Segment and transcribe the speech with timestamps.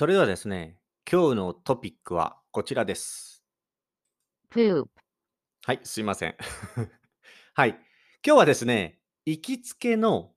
[0.00, 0.78] それではですね、
[1.12, 3.44] 今日のトピックはこちらです。
[4.50, 4.86] poop,
[5.66, 6.36] はい、すいません。
[7.52, 7.72] はい。
[8.26, 10.32] 今日はですね、行きつけの、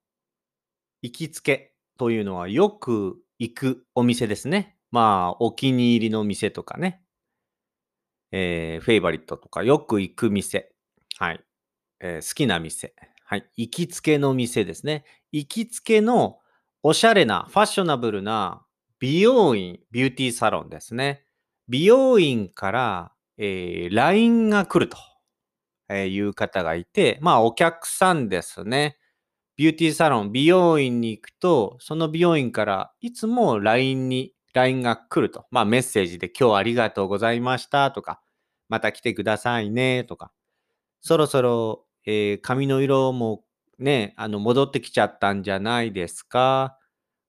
[1.01, 4.77] 行きつけというのはよく行くお店ですね。
[4.91, 7.01] まあ、お気に入りの店とかね。
[8.31, 10.75] えーフェイバリットとかよく行く店。
[11.15, 11.45] はい。
[12.01, 12.93] えー好きな店。
[13.23, 13.49] はい。
[13.55, 15.05] 行きつけの店ですね。
[15.31, 16.41] 行きつけの
[16.81, 18.62] おしゃれな、ファッショナブルな
[19.03, 21.25] 美容院、ビューティーサロンですね。
[21.67, 24.97] 美容院から、えー LINE が来ると
[25.89, 28.97] えいう方がいて、まあお客さんですね。
[29.57, 35.47] ビューティーサロン、美容院に行くと、その美容院からいつも LINE に、LINE が来ると。
[35.51, 38.21] まあメッセージで今日はありがとうございましたとか、
[38.69, 40.31] また来てくださいねとか、
[41.01, 43.43] そろそろ、えー髪の色も
[43.79, 46.77] ね、あの戻ってきちゃったんじゃないですか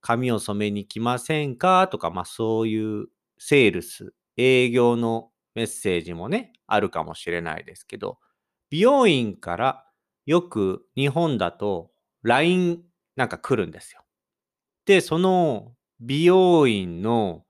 [0.07, 1.89] 髪を染めに来ませんか？
[1.89, 3.07] とか、まあそういう
[3.39, 8.19] セールス、営業のメッセージもね、あるかもしれないですけど、
[8.69, 9.87] 美容院から
[10.27, 11.91] よく日本だと
[12.23, 12.83] LINE
[13.17, 14.03] なんか来るんですよ。
[14.85, 17.47] で、その美容院の、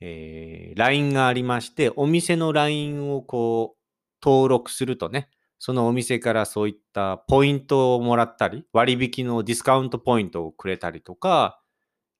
[0.00, 3.78] えー LINE がありまして、お店の LINE をこう
[4.24, 11.59] 登録するとね、そのお店からそういったポイントをもらったり、割引のディスカウントポイントをくれたりとか、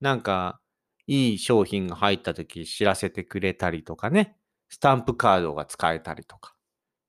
[0.01, 0.61] なんか
[1.07, 4.37] いい商品が入った時知らせてくれたりとかね、
[4.69, 6.55] スタンプカードが使えたりとか。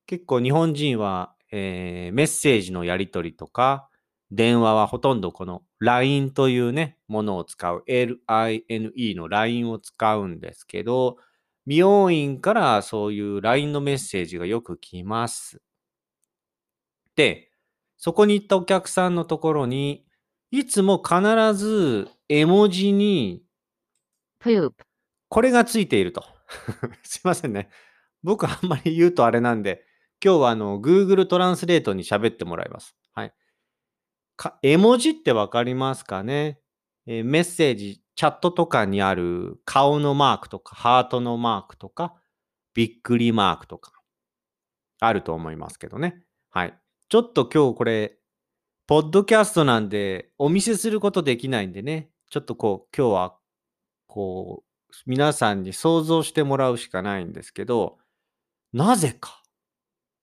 [0.07, 3.89] 結構日本人は、えーメッセージのやり取りとか、
[4.31, 8.63] 電話はほとんどこの LINE というね、ものを使う、LINE
[9.15, 11.17] の LINE を使うんですけど、
[11.67, 15.61] 美容院からそういう LINE のメッセージがよく来ます。
[17.15, 17.51] で、
[17.97, 20.05] そこに行ったお客さんのところに、
[20.51, 23.41] いつも必ず絵文字に
[24.43, 24.73] poop,
[25.29, 26.25] これがついていると。
[27.03, 27.69] すいませんね。
[28.21, 29.85] 僕あんまり言うとあれなんで、
[30.23, 32.97] 今日はあの Google トランスレートに喋ってもらいます。
[33.13, 33.33] はい。
[34.35, 36.59] か絵文字ってわかりますかね、
[37.05, 42.15] えーメッセージ、チャットとかにある顔のマークとか、ハートのマークとか、
[42.73, 43.93] びっくりマークとか、
[44.99, 46.25] あると思いますけどね。
[46.49, 46.77] はい。
[47.07, 48.20] ちょっと今日これ、
[48.87, 53.37] ポッドキャストなんでお見せすることできないんでね、ちょっとこう、今日は
[54.07, 57.99] こう、皆さんに想像してもらうしかないんですけど、
[58.73, 59.43] なぜか、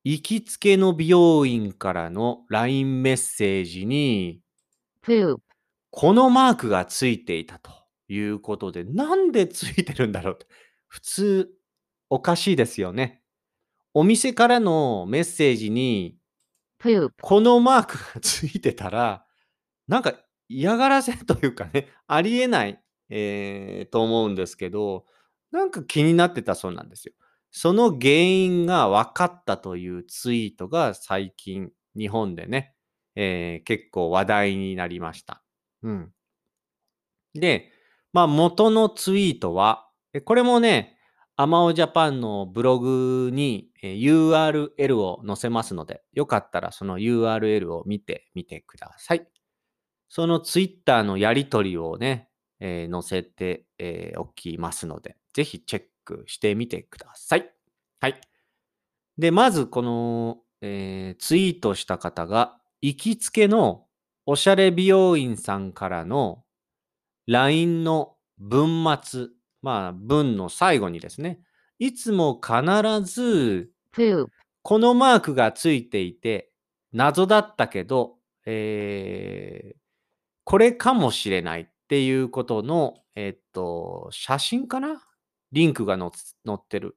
[0.04, 4.40] 行きつけの美容院からの LINE メッセージに、
[5.90, 7.70] このマークがついていたと
[8.08, 10.46] いうことで、なんでついてるんだろうと。
[10.86, 11.50] 普通、
[12.10, 13.22] おかしいですよね。
[13.94, 16.16] お店からのメッセージに、
[16.78, 19.24] poop, このマークがついてたら、
[19.88, 20.14] なんか
[20.48, 22.80] 嫌がらせというかね、 ありえない、
[23.10, 25.06] えーと思うんですけど、
[25.50, 27.14] なんか気になってたそうなんですよ。
[27.50, 32.74] その原因が分かったというツイートが最近日本でね、
[33.16, 35.42] えー結構話題になりました。
[35.82, 36.12] うん。
[37.34, 37.70] で、
[38.12, 39.88] まあ元のツイートは、
[40.24, 40.97] これもね、
[41.40, 49.24] アマオジャパンのブログに URL を載せますので、よかったらその URL を見てみてください。
[50.08, 52.28] そのツイッターのやり取りをね、
[52.58, 57.48] えー載せて、えーおきますので、ぜひチェックしてみてください。
[58.00, 58.20] はい。
[59.16, 63.86] で、まずこの、えーツイートした方が、行きつけの
[64.26, 66.42] おしゃれ美容院さんからの
[67.28, 69.28] LINE の文末、
[69.62, 71.40] まあ文の最後にですね、
[71.78, 73.70] いつも必ず
[74.62, 76.50] このマークがついていて、
[76.92, 79.78] 謎だったけど、えー
[80.44, 85.02] これかもしれないっていうことの、えっと、写真かな？
[85.52, 86.08] リンクが載
[86.54, 86.96] ってる。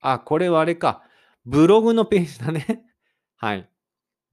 [0.00, 1.04] あ、これはあれか。
[1.46, 2.84] ブログのページだね。
[3.36, 3.70] はい。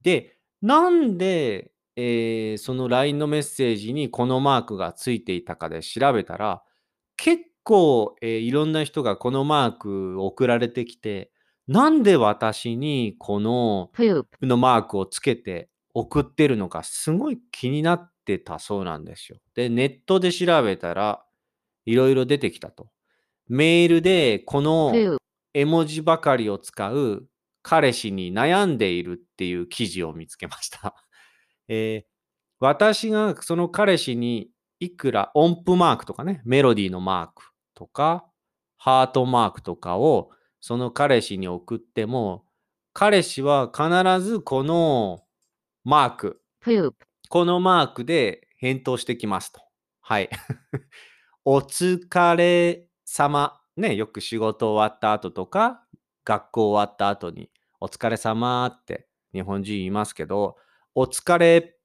[0.02, 6.64] で、なんで、えーその LINE のメッセージにこのマークがついていたかで調べたら、
[7.16, 11.32] 結構、えーいろんな人がこのマーク送られてきて、
[11.66, 13.90] なんで私にこの
[14.46, 19.38] のマークをつけて送ってるのかすごい気になってたそうなんですよ。
[19.54, 21.24] で、ネットで調べたら
[21.84, 22.88] いろいろ出てきたと。
[23.48, 24.92] メールでこの
[25.54, 27.26] 絵文字ばかりを使う
[27.62, 30.94] 彼氏に悩んでいるっていう記事を見つけました。
[31.68, 32.16] えー
[32.58, 34.48] 私がその彼氏に
[34.80, 38.24] いくら音符マークとかね、メロディーのマークとか、
[38.76, 40.30] ハートマークとかを
[40.60, 42.44] その彼氏に送っても、
[42.92, 45.22] 彼氏は必ずこの
[45.84, 46.40] マーク、
[47.28, 49.60] このマークで返答してきますと。
[50.00, 50.30] はい。
[51.44, 53.60] お疲れ様。
[53.76, 55.84] ね、よく仕事終わった後とか、
[56.24, 60.56] 学校終わった後に、お疲れ様って日本人言いますけど、
[60.94, 61.76] お疲れ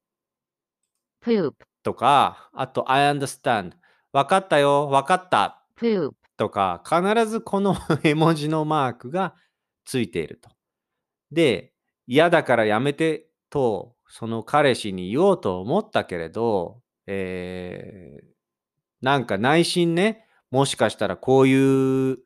[1.83, 3.73] とか、あと I understand。
[4.13, 5.60] わかったよ、わかった。
[5.81, 9.35] Poop, とか、必ずこの 絵文字のマークが
[9.85, 10.49] ついていると。
[11.31, 11.73] で、
[12.07, 18.31] 嫌だからやめてと、その彼氏に言おうと思ったけれど、えー
[19.01, 22.19] なんか内心ね、もしかしたらこういう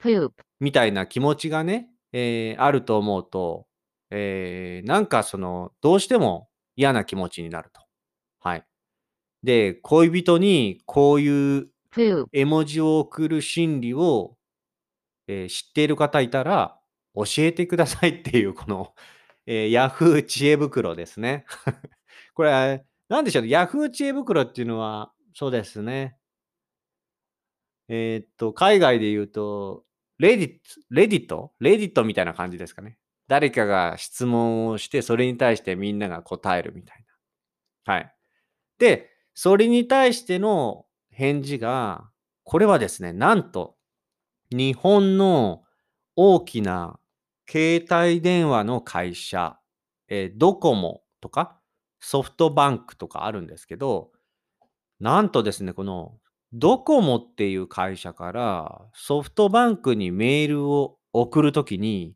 [0.00, 3.66] poop, みたいな気持ちがね、えーあると思うと、
[4.10, 7.82] えーなんかその、どうしても嫌な気持ちになると。
[8.40, 8.64] はい。
[9.42, 11.68] で、恋人にこういう
[12.32, 14.36] 絵文字を送る心理を、
[15.26, 16.78] えー知っている方いたら
[17.14, 18.94] 教えてくださいっていうこの、
[19.46, 21.44] えー、ヤフー知恵袋ですね。
[22.34, 23.48] これ、なんでしょうね。
[23.48, 26.16] ヤフー知恵袋っていうのは、そうですね。
[27.88, 29.84] えーっと、海外で言うと、
[30.18, 31.52] レディット、レディット？
[31.60, 32.98] レディットみたいな感じですかね。
[33.28, 37.04] 誰かが質問をして、それに対してみんなが答えるみたい
[37.86, 37.94] な。
[37.94, 38.14] はい。
[38.78, 40.84] で、それに対しての
[41.18, 42.08] 返事が、
[42.44, 43.74] これはですね、なんと、
[44.52, 45.64] 日本の
[46.14, 47.00] 大きな
[47.50, 49.58] 携帯電話の会社、
[50.06, 51.58] えードコモとか
[51.98, 54.12] ソフトバンクとかあるんですけど、
[55.00, 56.14] なんとですね、この
[56.52, 62.14] ドコモっていう会社からソフトバンクにメールを送るときに、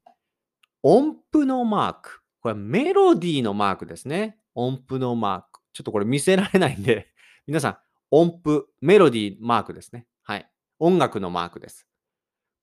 [0.84, 2.20] 音符のマーク。
[2.40, 4.38] これメロディーのマークですね。
[4.54, 5.60] 音符のマーク。
[5.72, 7.08] ちょっとこれ見せられないんで、
[7.48, 7.78] 皆さん、
[8.14, 10.06] 音符、メロディーマークですね。
[10.22, 10.46] はい。
[10.78, 11.86] 音楽のマークです。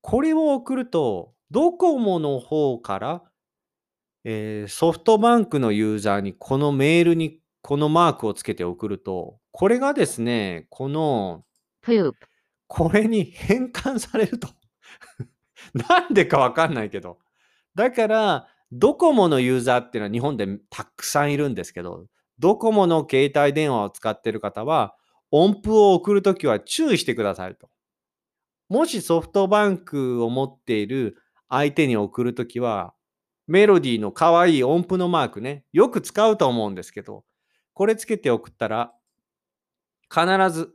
[0.02, 3.24] これを送ると、ドコモの方から、
[4.24, 11.44] えーソフトバンクのユーザーにこのメールにこのマークをつけて送ると、これがですね、この
[12.68, 14.50] これに変換されると。
[15.74, 17.18] なんでかわかんないけど。
[17.74, 22.06] だから、ドコモのユーザーっていうのは日本でたくさんいるんですけど、
[22.38, 24.96] ドコモの携帯電話を使っている方は、
[25.32, 27.70] 音符を送るときは注意してくださいと。
[28.68, 31.18] もしソフトバンクを持っている
[31.50, 32.94] 相手に送るときは、
[33.48, 37.26] メロディーの可愛い音符のマークね、よく使うと思うんですけど、
[37.74, 38.94] これつけて送ったら、
[40.14, 40.72] 必ず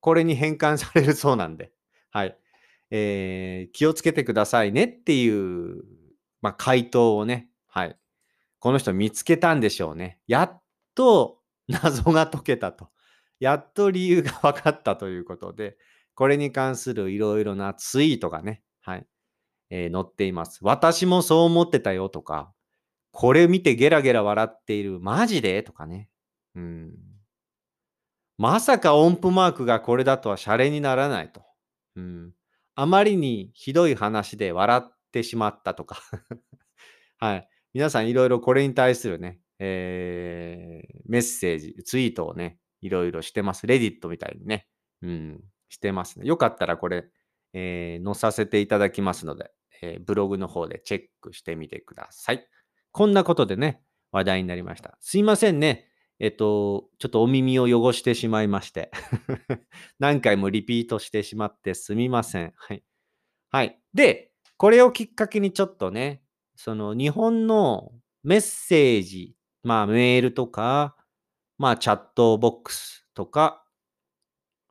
[0.00, 1.72] これに変換されるそうなんで、
[2.10, 2.38] はい。
[2.90, 5.82] えー気をつけてくださいねっていう、
[6.40, 7.98] まあ、回答をね、はい。
[8.60, 10.18] この人見つけたんでしょうね。
[10.26, 10.62] やっ
[10.94, 12.88] と謎が解けたと。
[13.40, 15.76] やっと理由が分かったということで、
[16.14, 19.06] これに関するいろいろなツイートがね、はい。
[19.70, 20.60] えー載っています。
[20.62, 22.52] 私もそう思ってたよとか、
[23.10, 25.62] これ見てゲラゲラ笑っている、マジで？
[25.62, 26.08] とかね。
[26.54, 26.92] うん。
[28.38, 31.42] まさか音符マークがこれだとはシャレにならないと。
[31.96, 32.32] うん。
[32.74, 36.02] あまりにひどい話で笑ってしまったとか。
[37.18, 37.48] はい。
[37.72, 43.66] 皆さんいろいろこれに対するね、えーメッセージ、ツイートをね、いろいろしてます。
[43.66, 44.66] レディットみたいにね。
[45.02, 45.44] うん。
[45.68, 46.26] してますね。
[46.26, 47.04] よかったらこれ、
[47.52, 49.50] えー載させていただきますので、
[49.82, 52.46] えーブログの方でチェックしてみてください。
[52.92, 54.96] こんなことでね、話題になりました。
[55.00, 55.88] すいませんね。
[56.18, 58.90] えっと、ちょっとお耳を汚してしまいまして。
[59.98, 62.54] 何回もリピートしてしまってすみません。
[62.56, 62.82] はい。
[63.50, 63.78] はい。
[63.92, 66.22] で、これをきっかけにちょっとね、
[66.54, 67.92] その日本の
[68.22, 70.95] メッセージ、まあメールとか、
[71.58, 73.64] まあチャットボックスとか、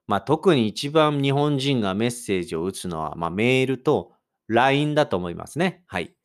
[0.08, 4.13] まあ特に一番日本人がメッセージを打つのは、まあメールと
[4.48, 5.84] LINE だと思いますね。
[5.88, 6.15] はい。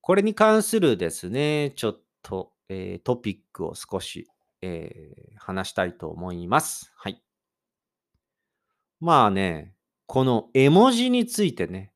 [0.00, 4.26] これに関するですね、ちょっと、えートピックを少し、
[4.62, 6.92] えー話したいと思います。
[6.96, 7.22] はい。
[9.00, 9.74] まあね、
[10.06, 11.92] この絵文字についてね、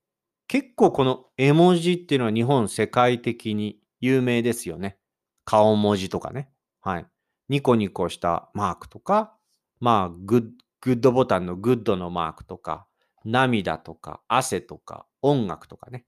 [0.48, 4.98] 結構この絵文字っていうのは日本世界的に有名ですよね。
[5.44, 6.48] 顔文字とかね。
[6.80, 7.06] はい。
[7.48, 9.36] ニコニコしたマークとか、
[9.80, 12.86] まあ、グッグッドボタンのグッドのマークとか、
[13.24, 16.04] 涙とか、汗とか、音楽とかね。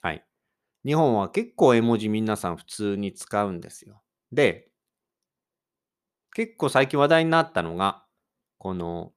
[0.00, 0.24] はい。
[0.84, 4.02] 日本は結構絵文字皆さん普通に使うんですよ。
[4.30, 4.68] で、
[6.34, 8.04] 結構最近話題になったのが、
[8.58, 9.12] この、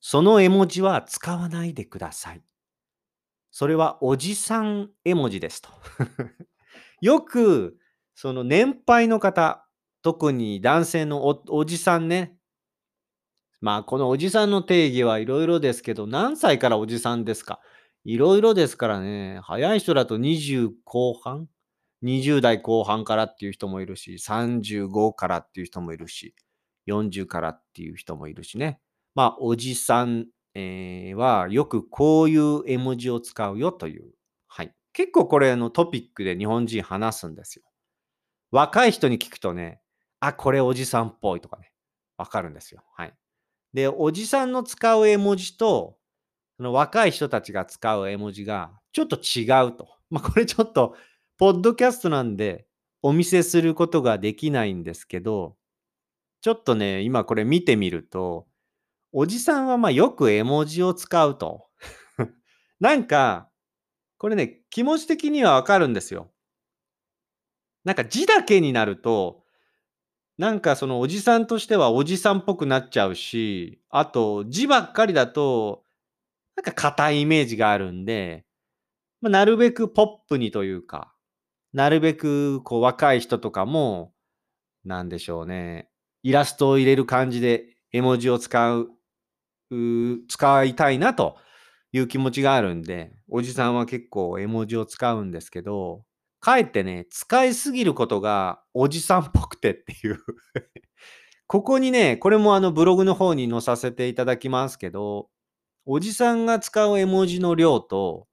[0.00, 2.42] その絵文字は使わないでください。
[3.50, 5.70] それはおじさん絵文字ですと。
[7.00, 7.78] よく、
[8.14, 9.61] その年配の方、
[10.02, 12.36] 特に男性のおじさんね。
[13.60, 17.60] まあ、このおじさんの定義はいろいろですけど、何歳からおじさんですか？
[18.04, 19.38] いろいろですからね。
[19.44, 21.48] 早い人だと20後半
[22.02, 26.34] ?20 代後半からっていう人もいるし、35からっていう人もいるし、
[26.88, 28.80] 40からっていう人もいるしね。
[29.14, 34.10] まあ、おじさん、えーはよくこういう絵文字を使うよという。
[34.48, 34.74] はい。
[34.92, 37.62] 結構これのトピックで日本人話すんですよ。
[38.50, 39.81] 若い人に聞くとね、
[40.24, 41.72] あ、これおじさんっぽいとかね、
[42.16, 42.84] わかるんですよ。
[42.94, 43.14] はい。
[43.74, 45.98] で、おじさんの使う絵文字と、
[46.58, 49.88] その若い人たちが使う絵文字がちょっと違うと。
[50.10, 50.94] まあ、これちょっと、
[51.38, 52.66] ポッドキャストなんで
[53.02, 55.56] お見せすることができないんですけど、
[56.40, 58.46] ちょっとね、今これ見てみると、
[59.10, 61.66] おじさんはまよく絵文字を使うと。
[62.78, 63.50] なんか、
[64.18, 66.30] これね、気持ち的にはわかるんですよ。
[67.82, 69.41] なんか字だけになると、
[70.38, 75.84] なんかそのおじさんとしてはおじさんっぽくなっちゃうし、あと字ばっかりだと、
[76.56, 78.44] なんか硬いイメージがあるんで、
[79.20, 81.14] まあ、なるべくポップにというか、
[81.72, 84.12] なるべくこう若い人とかも、
[84.84, 85.88] なんでしょうね、
[86.22, 88.90] イラストを入れる感じで絵文字を使う、
[89.70, 91.36] う使いたいなと
[91.92, 96.04] いう気持ちがあるんで、おじさんは結構絵文字を使うんですけど、
[96.42, 100.18] かえってね、使いすぎることがおじさんっぽくてっていう
[101.46, 105.30] ここにね、これもあのブログの方に載させていただきますけど、
[105.86, 108.26] おじさんが使う絵文字の量と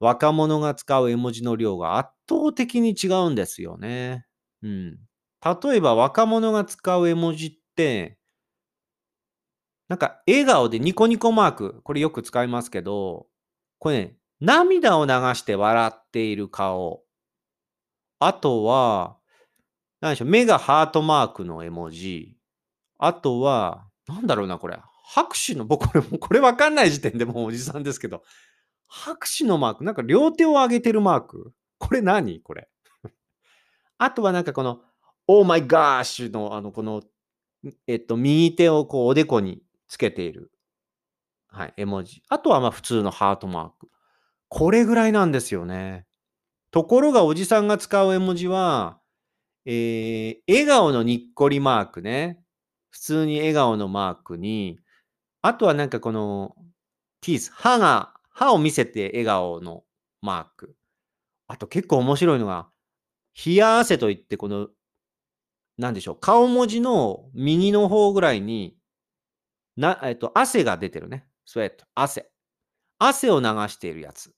[0.00, 4.26] 若者が使う絵文字の量が圧倒的に違うんですよね。
[4.62, 4.98] うん。
[5.62, 8.18] 例えば若者が使う絵文字って、
[9.88, 13.26] なんか笑顔でニコニコマーク、これよく使いますけど、
[13.78, 17.02] これね、涙を流して笑っている顔。
[18.20, 19.16] あとは、
[20.00, 22.36] 何でしょう、目がハートマークの絵文字。
[22.98, 24.78] あとは、なんだろうな、これ。
[25.12, 28.22] 拍手の、僕これ、 これわかんない時点でもうおじさんですけど、
[28.86, 31.54] 拍手のマーク、なんか両手を上げてるマーク。
[31.78, 32.40] これ何？
[32.42, 32.68] これ。
[33.98, 34.82] あとはなんかこの、
[35.26, 37.02] オーマイガーシュの、あの、この、
[37.86, 40.52] えっと、右手をこうおでこにつけている。
[41.48, 42.22] はい、絵文字。
[42.28, 43.88] あとはまあ普通のハートマーク。
[44.48, 46.06] これぐらいなんですよね。
[46.70, 49.00] ところがおじさんが使う絵文字は、
[49.64, 52.40] えー、笑顔のにっこりマークね。
[52.90, 54.78] 普通に笑顔のマークに、
[55.42, 56.54] あとはなんかこの、
[57.20, 59.84] ティース、歯が、歯を見せて笑顔の
[60.22, 60.76] マーク。
[61.48, 62.70] あと結構面白いのが、
[63.44, 64.68] 冷や汗といって、この、
[65.78, 68.76] なんでしょう、顔文字の右の方ぐらいに、
[69.76, 71.26] な、えっと、汗が出てるね。
[71.46, 72.30] sweat、汗。
[72.98, 74.34] 汗を流しているやつ。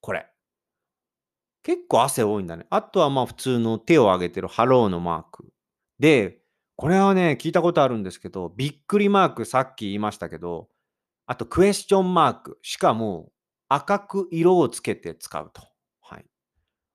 [0.00, 0.31] これ。
[1.62, 2.66] 結構汗多いんだね。
[2.70, 5.52] あとはまあ普通の手を挙げてるハローのマーク。
[5.98, 6.40] で、
[6.76, 10.68] これはね、聞いたことあるんですけど、びっくりマークさっき言いましたけど、
[11.26, 12.58] あとクエスチョンマーク。
[12.62, 13.30] しかも
[13.68, 15.62] 赤く色をつけて使うと。
[16.00, 16.26] はい。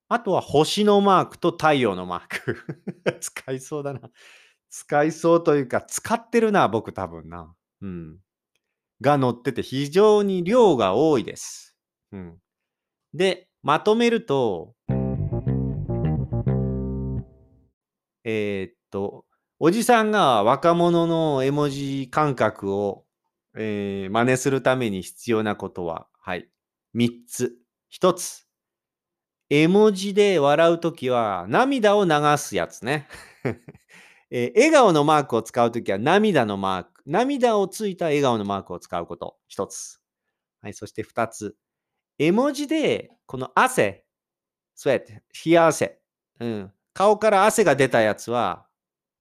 [0.09, 2.57] あとは星のマークと太陽のマーク。
[3.21, 4.01] 使いそうだな。
[4.69, 7.55] 使いそうというか、使ってるな、僕多分な。
[7.81, 8.19] うん。
[9.01, 11.77] が載ってて非常に量が多いです。
[12.12, 12.38] うん。
[13.13, 14.73] で、まとめると、
[18.23, 19.25] えーっと、
[19.59, 23.05] おじさんが若者の絵文字感覚を、
[23.55, 26.49] えー真似するために必要なことは、はい、
[26.95, 27.57] 3つ。
[27.91, 28.45] 1つ、
[29.49, 33.07] 絵文字で笑うときは涙を流すやつね。
[34.29, 39.37] えー笑顔のマークを使うときは涙のマーク、涙をついた笑顔のマークを使うこと。
[39.49, 39.99] 1つ。
[40.61, 41.55] はい、そして2つ。
[42.19, 44.05] 絵文字で、この汗、
[44.75, 45.13] スウェット、
[45.45, 46.00] 冷や汗、
[46.39, 48.67] うん、顔から汗が出たやつは、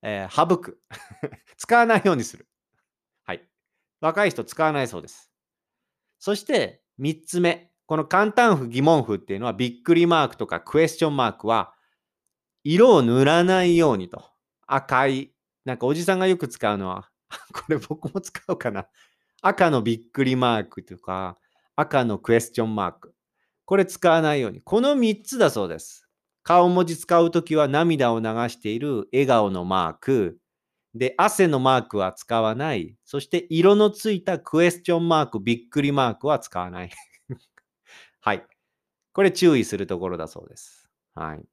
[0.03, 0.81] えー省く。
[1.57, 2.47] 使わないようにする。
[3.25, 3.47] はい。
[4.01, 5.31] 若い人使わないそうです。
[6.19, 7.71] そして、3つ目。
[7.87, 11.75] この簡単符、疑問符っていうのは、びっくりマークとかクエスチョンマークは、
[12.65, 14.25] 色を塗らないようにと。
[14.67, 15.33] 赤い。
[15.65, 17.11] なんかおじさんがよく使うのは、
[17.53, 18.89] これ僕も使うかな。
[19.43, 21.39] 赤のびっくりマークとか、
[21.77, 23.15] 赤のクエスチョンマーク。
[23.67, 24.61] これ使わないように。
[24.63, 26.09] この3つだそうです。
[26.43, 30.39] 顔文字使うときは涙を流している笑顔のマーク。
[30.95, 32.97] で、汗のマークは使わない。
[33.05, 36.91] そして、色のついたクエスチョンマーク、びっくりマークは使わない。
[38.21, 38.47] はい。
[39.13, 40.89] これ注意するところだそうです。
[41.15, 41.45] はい。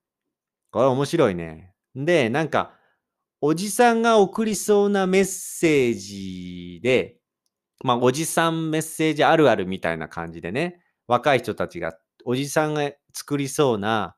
[0.72, 1.74] これ面白いね。
[1.96, 2.75] で、なんか、
[3.42, 7.18] おじさんが送りそうなメッセージで、
[7.83, 14.15] まあ、おじさんメッセージあるあるみたいな感じでね、若い人たちが、おじさんが作りそうな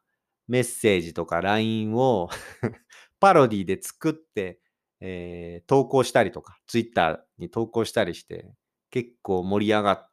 [0.47, 2.29] メッセージとか LINE を
[3.19, 4.59] パロディで作って、
[5.01, 8.53] えー投稿したりとか、Twitter に投稿したりして、
[8.91, 10.11] 結構盛り上がっ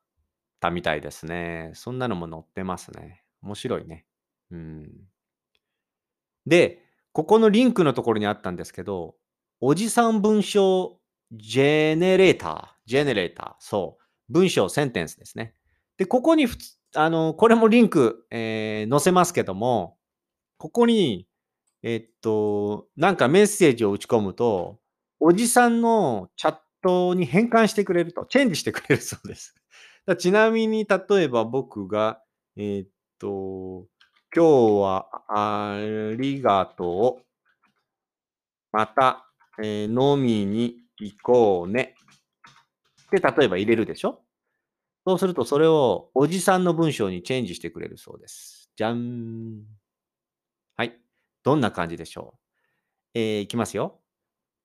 [0.61, 1.73] たみたいですね。
[1.75, 3.23] そんなのも載ってますね。
[3.42, 4.06] 面白いね。
[4.50, 4.90] うん。
[6.47, 6.82] で、
[7.12, 9.16] ここのリンクのところにあったんですけど、
[9.61, 10.99] おじさん文章
[11.33, 12.69] ジェネレーター。
[12.87, 13.65] ジェネレーター。
[13.65, 14.33] そう。
[14.33, 15.55] 文章センテンスですね。
[15.97, 16.47] で、ここに、
[16.95, 19.97] あの、これもリンク、えー載せますけども、
[20.59, 21.27] ここに、
[21.83, 24.79] えっと、なんかメッセージを打ち込むと、
[25.21, 29.55] おじさんのチャットに変換してくれると、チェンジしてくれるそうです。
[30.07, 32.23] だちなみに、例えば僕が、
[32.57, 33.87] えっと、
[34.35, 35.79] 今日はあ
[36.19, 37.25] りがとう。
[38.73, 39.27] また、
[39.62, 41.94] えー飲みに行こうね。
[43.06, 44.23] って例えば入れるでしょ？
[45.06, 48.71] そうすると、それをおじさんの文章にチェンジしてくれるそうです。
[48.76, 49.62] じゃん。
[50.76, 50.97] はい。
[51.42, 53.18] どんな感じでしょう？
[53.18, 54.00] えーいきますよ。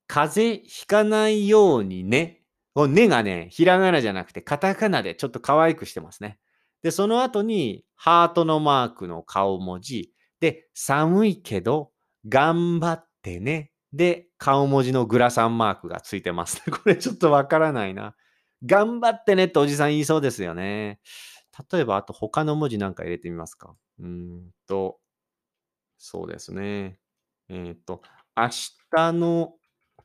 [0.08, 2.44] 風邪ひかないようにね。
[2.74, 6.38] このねがね、ひらがなじゃなくて、カタカナでちょっと可愛くしてますね。
[6.84, 10.14] で、その後に、ハートのマークの顔文字。
[10.40, 11.92] で、寒いけど、
[12.30, 13.72] 頑張ってね。
[13.94, 16.62] で、顔文字のグラサンマークがついてます。
[16.72, 18.16] これちょっとわからないな。
[18.66, 21.00] 頑張ってねっておじさん言いそうですよね。
[21.72, 23.76] 例えば、あと他の文字なんか入れてみますか。
[24.00, 25.00] うんと、
[25.98, 27.00] そうですね。
[27.50, 28.02] えっ、と、
[28.36, 28.50] 明
[28.92, 29.56] 日の、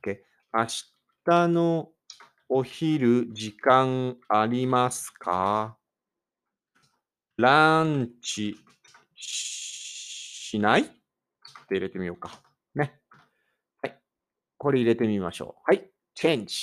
[0.01, 0.17] OK
[0.53, 0.65] 明
[1.25, 1.89] 日の
[2.49, 5.77] お昼時間ありますか？
[7.37, 8.57] ランチ
[9.15, 10.81] しない？
[10.83, 10.85] っ
[11.67, 12.52] て入れてみようか。
[14.63, 15.61] これ入れてみましょう。
[15.65, 15.89] はい。
[16.15, 16.55] チェンジ。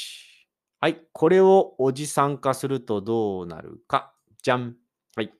[0.80, 1.02] はい。
[1.12, 4.14] これをおじさん化するとどうなるか。
[4.42, 4.74] じゃん。
[5.14, 5.30] はい。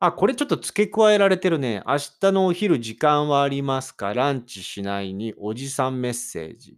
[0.00, 1.84] あ、これちょっと付け加えられてるね。
[1.86, 4.12] 明日のお昼時間はありますか？
[4.14, 6.76] ランチしないにおじさんメッセージ。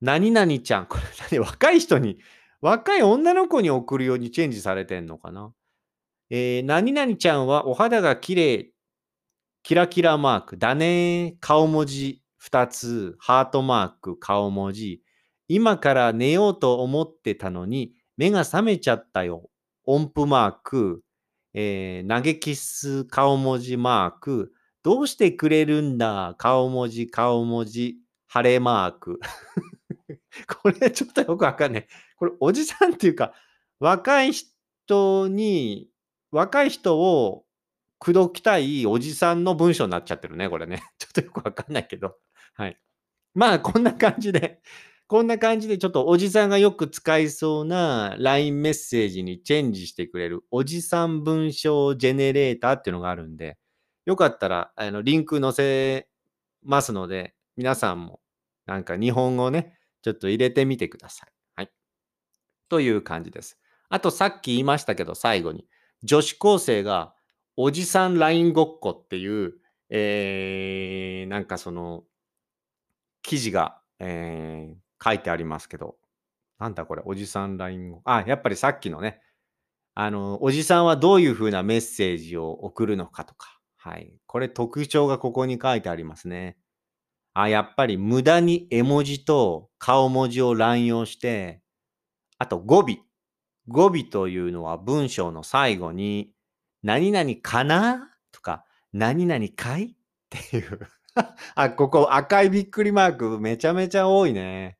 [0.00, 0.86] 何々ちゃん。
[0.86, 1.02] これ
[1.38, 1.38] 何？
[1.40, 2.18] 若い人に、
[2.62, 5.52] 若い女の子に送るようにチェンジされてんのかな？
[6.30, 8.72] えー、何々ちゃんはお肌が綺麗、
[9.62, 10.56] キラキラマーク。
[10.56, 11.36] だね。
[11.40, 13.16] 顔文字2つ。
[13.18, 15.02] ハートマーク、顔文字。
[15.48, 19.50] 今から寝ようと思ってたのに、目が覚めちゃったよ。
[19.84, 21.02] 音符マーク。
[21.54, 24.52] えー投げキス顔文字マーク。
[24.82, 26.34] どうしてくれるんだ？
[26.38, 27.96] 顔文字、顔文字、
[28.26, 29.18] 晴れマーク。
[30.62, 31.88] これちょっとよくわかんない。
[32.16, 33.32] これおじさんっていうか、
[33.80, 35.88] 若い人に、
[36.30, 37.44] 若い人を
[37.98, 40.82] 口説きたいおじさんの文章になっちゃってるね、これね。
[40.98, 42.16] ちょっとよくわかんないけど。
[42.58, 42.76] はい。
[43.34, 44.60] まあ、こんな感じで、
[45.06, 53.56] こんな感じでちょっとおじさんがよく使いそうな LINE メッセージにチェンジしてくれるおじさん文章ジェネレーターっていうのがあるんで、
[54.06, 56.08] よかったら、あの、リンク載せ
[56.62, 58.20] ますので、皆さんも
[58.66, 61.32] なんか日本語ね、ちょっと入れてみてください。
[61.54, 61.70] はい。
[62.68, 63.56] という感じです。
[63.88, 65.66] あとさっき言いましたけど、最後に、
[66.02, 67.14] 女子高生が
[67.56, 69.54] おじさん LINE ごっこっていう、
[69.90, 72.04] えー、なんかその、
[73.28, 75.94] 記事が、えー書いてありますけど、
[76.58, 79.20] なんだこれ、おじさん LINE ごあ、やっぱりさっきのね、
[79.94, 84.12] あの、おじさんはどういうふうなメッセージを送るのかとか、はい。
[84.26, 86.58] これ特徴がここに書いてありますね。
[87.32, 91.62] あ、やっぱり無駄に絵文字と顔文字を乱用して、
[92.38, 92.86] あと語尾。
[93.68, 96.32] 語尾というのは文章の最後に、
[96.82, 98.10] 何々かな？
[98.32, 99.84] とか、何々かい？
[99.84, 99.88] っ
[100.28, 100.80] ていう。
[101.54, 104.78] あ、ここ赤いびっくりマークめちゃめちゃ多いね。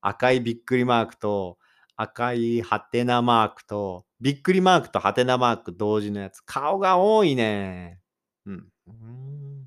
[0.00, 1.58] 赤いびっくりマークと、
[1.96, 6.40] 赤いハテナマークと、びっくりマークとハテナマーク同時のやつ。
[6.42, 8.00] 顔が多いね。
[8.46, 8.68] うん。
[8.88, 9.66] うん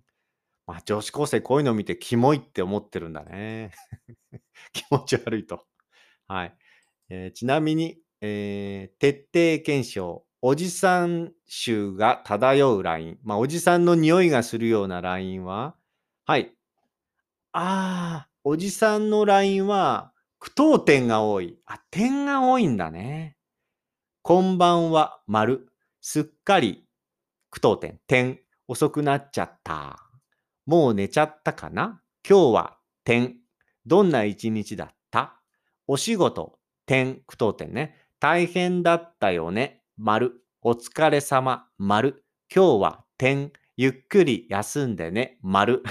[0.68, 3.72] まあ、女子高生こういうの見てキモいって思ってるんだね。
[4.74, 5.66] 気持ち悪いと。
[6.28, 6.58] はい。
[7.10, 10.26] えーちなみに、えー徹底検証。
[10.42, 13.20] おじさん臭が漂うライン。
[13.24, 15.76] まあ、おじさんの匂いがするようなラインは、
[16.26, 16.56] はい。
[17.52, 21.60] ああ、おじさんのラインは、句読点が多い。
[21.66, 23.36] あ、点が多いんだね。
[24.22, 25.68] こんばんは、丸。
[26.00, 26.86] すっかり、
[27.50, 28.40] 句読点、点。
[28.70, 29.98] 遅くなっちゃった。
[30.66, 32.02] もう寝ちゃったかな？
[32.26, 33.36] 今日は、点。
[33.86, 35.42] どんな一日だった？
[35.86, 37.98] お仕事、点、句読点ね。
[38.22, 39.79] 大変だったよね。
[40.02, 40.32] 丸。
[40.62, 41.68] お疲れ様。
[41.78, 42.24] 丸。
[42.56, 43.52] 今日は、点。
[43.76, 45.38] ゆっくり休んでね。
[45.42, 45.84] 丸。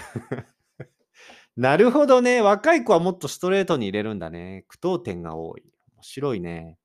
[1.57, 2.41] なるほどね。
[2.41, 4.65] 若い子はもっとストレートに入れるんだね。
[4.67, 5.63] 句読点が多い。
[5.95, 6.79] 面白いね。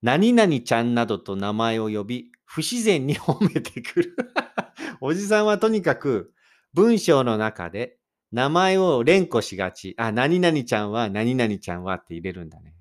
[0.00, 4.16] 何々ちゃんなどと名前を呼び、不自然に褒めてくる。
[5.02, 6.32] おじさんはとにかく
[6.72, 7.98] 文章の中で
[8.32, 9.94] 名前を連呼しがち。
[9.98, 12.74] あ、何々ちゃんは何々ちゃんはって入れるんだね。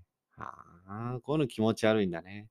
[0.94, 2.48] ああ、こういうの気持ち悪いんだね。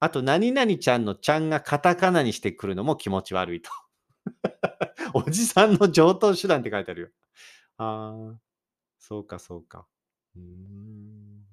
[0.00, 3.70] あと、何々ちゃんのちゃんがカタカナにしてくるのも気持ち悪いと。
[5.14, 7.08] おじさんの上等手段って書いてあるよ。
[7.78, 8.40] ああ、
[8.98, 9.86] そうかそうか。
[10.36, 11.44] うん。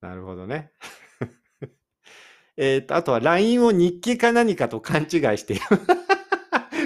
[0.00, 0.72] なるほどね。
[2.56, 5.62] えっと、あとは LINE を日記か何かと勘違いしている。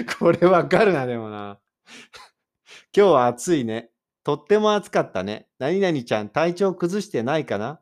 [0.19, 1.59] これわかるな、でもな。
[2.95, 3.91] 今日は暑いね。
[4.23, 5.47] とっても暑かったね。
[5.59, 7.79] 何々ちゃん、体調崩してないかな？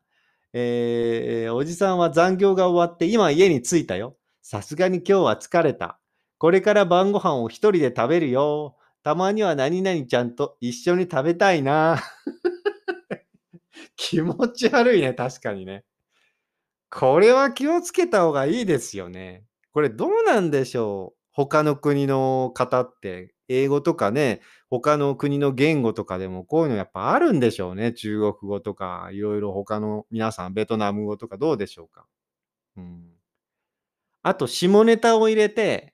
[0.57, 4.15] えー、おじさんは残業が終わって今家に着いたよ。
[4.41, 5.99] さすがに今日は疲れた。
[6.37, 8.77] これから晩ご飯を一人で食べるよ。
[9.03, 12.01] たまには何々ちゃんと一緒に食べたいな。
[13.97, 15.83] 気持ち悪いね、確かにね。
[16.89, 19.43] これは気をつけた方がいいですよね。
[19.73, 27.93] これどうなんでしょう他の国の方って、英語とかね、他の国の言語とかでもこういうのやっぱあるんでしょうね。
[27.93, 32.05] 中国語とか、いろいろ他の皆さん、ベトナム語とかどうでしょうか。
[32.77, 33.11] うん。
[34.23, 35.93] あと、下ネタを入れて、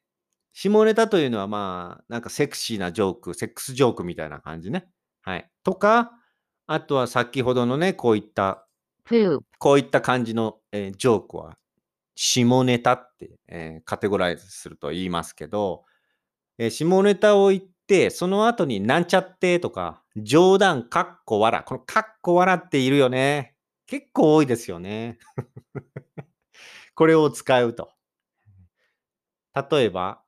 [0.54, 4.88] 下ネタというのはまあ、なんかセクシーなジョーク、セックスジョークみたいな感じね。
[5.22, 5.50] はい。
[5.64, 6.12] とか、
[6.68, 8.68] あとは先ほどのね、こういった、
[9.60, 11.58] こういった感じの、えージョークは、
[12.16, 15.84] 下ネタって、えーカテゴライズすると言いますけど、
[16.62, 21.64] えー下ネタを言って、その後になんちゃってとか、冗談かっこわら。
[21.64, 23.56] このかっこわらっているよね。
[23.88, 25.18] 結構多いですよね。
[26.94, 27.92] これを使うと。
[29.72, 30.22] 例えば、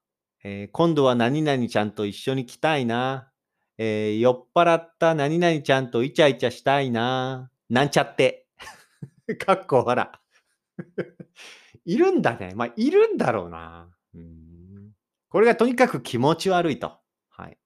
[0.44, 3.32] えー今度は何々ちゃんと一緒に来たいな。
[3.78, 7.52] えー酔っ払った何々ちゃんとイチャイチャしたいな。
[7.70, 8.48] なんちゃって。
[9.38, 10.20] かっこわら。
[11.86, 12.54] いるんだね。
[12.56, 13.88] まあ、いるんだろうな。
[14.16, 14.53] うん
[15.34, 16.92] これがとにかく気持ち悪いと。
[17.32, 17.58] はい。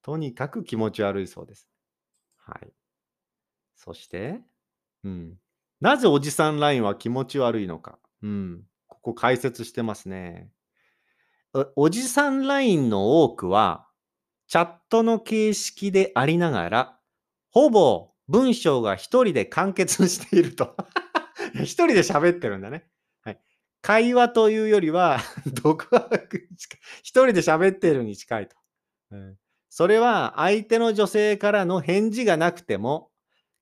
[0.00, 1.68] とにかく気持ち悪いそうです。
[2.36, 2.72] はい。
[3.74, 4.38] そして、
[5.02, 5.34] うん。
[5.80, 7.98] なぜおじさんラインは気持ち悪いのか。
[8.22, 8.62] うん。
[8.86, 10.52] ここ解説してますね。
[11.74, 13.88] おじさんラインの多くは、
[14.46, 16.98] チャットの形式でありながら、
[17.50, 20.76] ほぼ文章が一人で完結していると。
[21.64, 22.88] 一人で喋ってるんだね。
[23.82, 25.18] 会話というよりは、
[25.62, 26.80] 独白に近い。
[27.02, 28.56] 一人で喋ってるに近いと。
[29.68, 33.10] それは相手の女性からの返事がなくても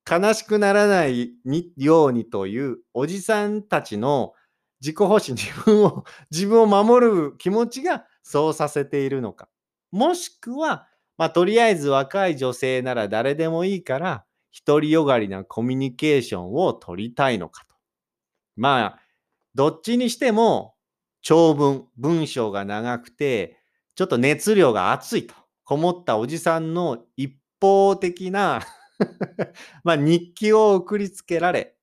[0.09, 1.35] 悲しくならない
[1.77, 4.33] ようにというおじさんたちの
[4.81, 9.49] 自己保身、自分を、 自分を守る気持ちがそうさせているのか。
[9.91, 14.25] もしくは、まあ、とりあえず若い女性なら誰でもいいから、
[14.65, 17.75] 独りよがりなコミュニケーションを取りたいのかと。
[18.55, 18.99] まあ、
[19.59, 20.75] どっちにしても、
[21.21, 23.57] 長文、文章が長くて、
[23.93, 25.35] ちょっと熱量が熱いと。
[25.65, 28.61] こもったおじさんの一方的な
[29.83, 31.75] ま日記を送りつけられ、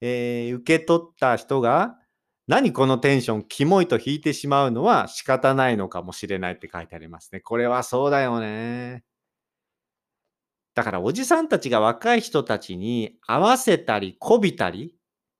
[0.00, 1.98] えー受け取った人が、
[2.46, 7.40] 何このテンション、キモいと引いてしまうのは仕方ないのかもしれないって書いてありますね。
[7.40, 9.02] これはそうだよね。
[10.76, 14.94] だからおじさんたちが若い人たちに合わせたり、こびたり、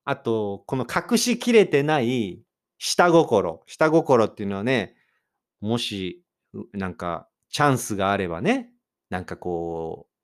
[0.05, 2.43] あと、この隠しきれてない
[2.79, 3.62] 下心。
[3.67, 4.95] 下心っていうのはね、
[5.61, 6.23] もし、
[6.73, 8.71] なんか、チャンスがあればね、
[9.11, 10.14] なんかこう、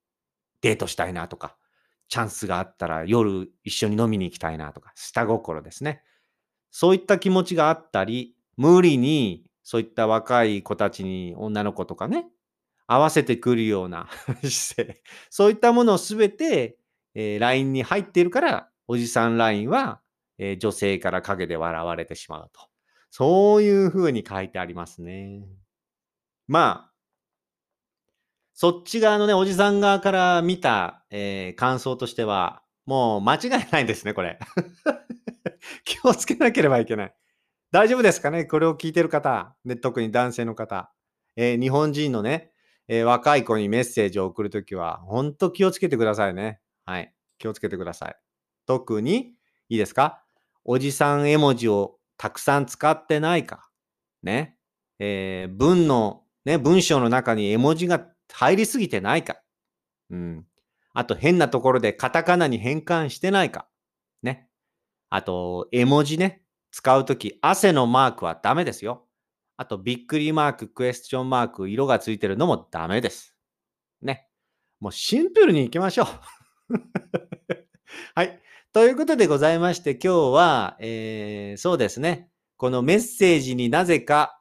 [0.63, 1.57] デートしたいなとか、
[2.09, 6.03] チャンスがあったら夜一緒に飲みに行きたいなとか、下心ですね。
[6.71, 12.27] そういった気持ちがあったり、無理にそういった若い子たちに女の子とかね、
[12.87, 14.09] 合わせてくるような
[14.43, 16.77] 姿勢、そういったものをすべて、
[17.15, 20.01] えー LINE に入っているから、おじさん LINE は、
[20.37, 22.61] えー女性から陰で笑われてしまうと。
[23.13, 25.47] そういうふうに書いてありますね。
[26.49, 26.93] まあ、
[28.53, 34.41] そっち側のね、おじさん側から見た、えー感想としては、もう間違いないですね、これ。
[35.87, 37.15] 気をつけなければいけない。
[37.71, 40.93] 大丈夫ですかねこれを聞いてる方、ね、特に男性の方。
[41.37, 42.51] えー日本人のね、
[42.89, 46.61] えー若い子にメッセージを送るときは、本当気をつけてくださいね。
[46.85, 47.15] はい。
[47.39, 48.30] 気をつけてください。
[48.71, 49.35] 特に、
[49.69, 50.23] いいですか？
[50.65, 53.69] おじさん絵文字をたくさん使ってないか？
[54.23, 54.57] ね？
[55.01, 59.39] えー文の、ね、文章の中に絵文字が入りすぎてないか？
[60.11, 60.47] うん。
[60.93, 63.67] あと、変なところでカタカナに変換してないか？
[64.23, 64.49] ね？
[65.09, 66.45] あと、絵文字ね。
[66.71, 69.09] 使うとき、汗のマークはダメですよ。
[69.57, 73.35] あと、びっくりマーク、クエスチョンマーク、色がついてるのもダメです。
[74.01, 74.29] ね？
[74.79, 76.07] もうシンプルに行きましょう。
[78.15, 78.41] はい。
[78.73, 82.31] ということでございまして、今日は、えーそうですね。
[82.57, 84.41] このメッセージになぜか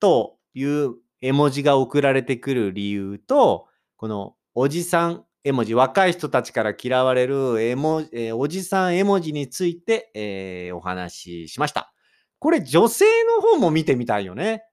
[0.00, 11.92] という絵文字が送られてくる理由と、このおじさん絵文字、若い人たちから嫌われる絵文えーおじさん絵文字について、えーお話ししました。
[12.38, 13.04] これ女性
[13.36, 14.64] の方も見てみたいよね。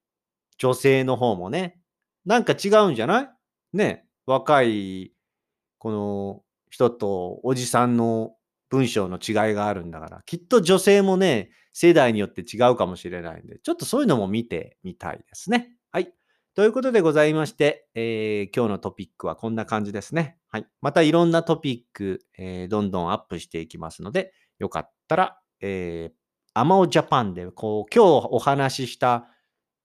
[0.57, 1.77] 女性の方もね。
[2.25, 3.29] なんか違うんじゃない？
[3.73, 5.12] ね、若い
[5.77, 6.41] この
[6.73, 8.31] 人とおじさんの
[8.69, 15.69] 文章の違いがあるんだから、きっと女性もね、世代によって違うかもしれないんで、ちょっとそういうのも見てみたいですね。
[15.91, 16.12] はい。
[16.55, 20.39] ということでございまして、えー今日のトピックはこんな感じですね。
[20.47, 20.67] はい。
[20.81, 26.13] またいろんなトピック、えーどんどんアップしていきますので、よかったら、えー、
[26.55, 29.27] アマオジャパンで、こう、今日お話しした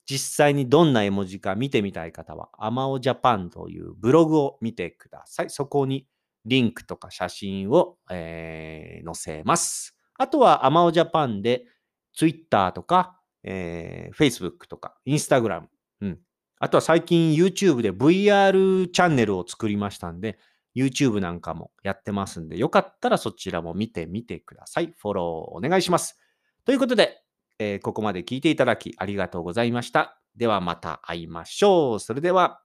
[0.06, 5.50] 実際にどんな絵文字か見てみたい方は、アマオジャパンというブログを見てください。
[5.50, 6.06] そこに
[6.48, 9.96] リンクとか写真を、えー載せます。
[10.18, 11.66] あとは、アマオジャパンで
[12.14, 15.66] Twitter とか、えー Facebook とか Instagram、
[16.00, 16.18] うん。
[16.58, 20.38] あとは最近 YouTube で VR チャンネルを作りましたんで、
[20.74, 24.92] YouTube なんかもやってますんで、よかったらそちらも見てみてください。
[24.98, 26.18] フォローお願いします。
[26.64, 27.22] ということで、
[27.58, 30.20] えーここまで聞いていただきありがとうございました。
[30.36, 32.00] ではまた会いましょう。
[32.00, 32.60] それでは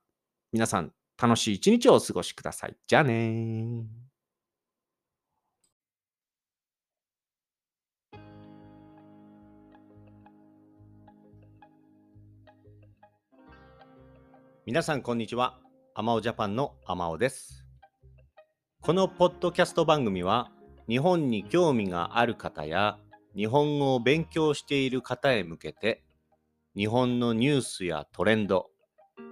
[0.52, 2.76] 皆さん楽しい一日をお過ごしください。
[2.88, 3.84] じゃあねー。
[14.66, 15.60] 皆さんこんにちは。
[15.94, 17.66] アマオジャパンのアマオです。
[18.82, 20.52] このポッドキャスト番組は
[20.88, 22.98] 日本に興味がある方や
[23.36, 26.04] 日本語を勉強している方へ向けて
[26.76, 28.72] 日本のニュースやトレンド、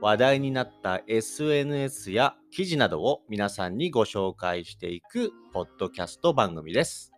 [0.02, 7.12] 話題になった SNS や記事などを皆さんにご紹介していくポッドキャスト番組です。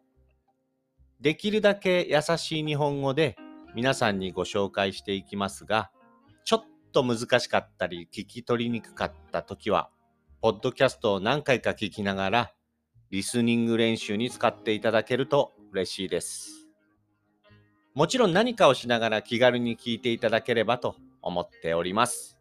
[1.22, 3.38] できるだけ優しい日本語で
[3.74, 5.92] 皆さんにご紹介していきますが、
[6.44, 9.90] ちょっと難しかったり聞き取りにくかった時は、
[10.42, 12.52] ポッドキャストを何回か聞きながら、
[13.12, 16.68] リスニング練習に使っていただけると嬉しいです。
[17.96, 22.33] もちろん何かをしながら気軽に聞いていただければと思っております。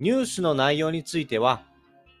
[0.00, 1.62] ニュースの内容については、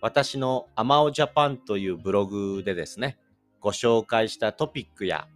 [0.02, 3.16] 私のアマオジャパンというブログでですね、
[3.58, 5.26] ご紹介したトピックや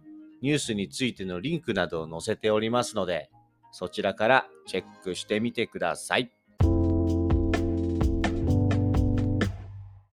[0.43, 3.31] ニュースについてのリンクなどを載せておりますので、
[3.71, 6.31] そちらからチェックしてみてください。